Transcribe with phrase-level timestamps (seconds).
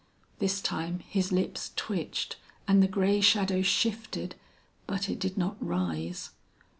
[0.39, 4.33] This time his lips twitched and the grey shadow shifted,
[4.87, 6.31] but it did not rise.